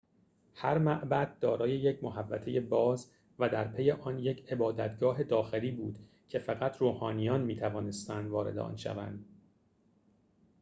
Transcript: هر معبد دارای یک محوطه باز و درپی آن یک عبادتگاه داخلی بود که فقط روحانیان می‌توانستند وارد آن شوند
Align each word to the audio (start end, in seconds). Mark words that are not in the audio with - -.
هر 0.55 0.77
معبد 0.77 1.39
دارای 1.39 1.71
یک 1.77 2.03
محوطه 2.03 2.59
باز 2.61 3.11
و 3.39 3.49
درپی 3.49 3.91
آن 3.91 4.19
یک 4.19 4.51
عبادتگاه 4.53 5.23
داخلی 5.23 5.71
بود 5.71 5.99
که 6.29 6.39
فقط 6.39 6.77
روحانیان 6.77 7.41
می‌توانستند 7.41 8.29
وارد 8.29 8.57
آن 8.57 8.75
شوند 8.77 9.25